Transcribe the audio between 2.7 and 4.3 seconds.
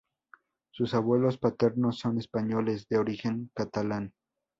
de origen catalán.